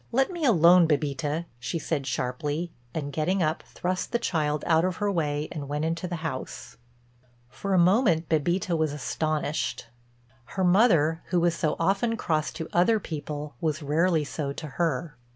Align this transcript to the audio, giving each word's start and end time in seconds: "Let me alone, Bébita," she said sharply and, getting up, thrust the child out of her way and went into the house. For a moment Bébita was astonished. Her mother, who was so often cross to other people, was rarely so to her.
"Let 0.11 0.31
me 0.31 0.43
alone, 0.45 0.87
Bébita," 0.87 1.45
she 1.59 1.77
said 1.77 2.07
sharply 2.07 2.71
and, 2.91 3.13
getting 3.13 3.43
up, 3.43 3.61
thrust 3.67 4.11
the 4.11 4.17
child 4.17 4.63
out 4.65 4.83
of 4.83 4.95
her 4.95 5.11
way 5.11 5.47
and 5.51 5.67
went 5.69 5.85
into 5.85 6.07
the 6.07 6.15
house. 6.25 6.77
For 7.49 7.75
a 7.75 7.77
moment 7.77 8.27
Bébita 8.27 8.75
was 8.75 8.93
astonished. 8.93 9.89
Her 10.57 10.63
mother, 10.63 11.21
who 11.27 11.39
was 11.39 11.53
so 11.53 11.75
often 11.79 12.17
cross 12.17 12.51
to 12.53 12.67
other 12.73 12.99
people, 12.99 13.53
was 13.61 13.83
rarely 13.83 14.23
so 14.23 14.51
to 14.51 14.67
her. 14.69 15.17